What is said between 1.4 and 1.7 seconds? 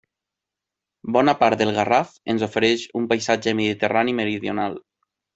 part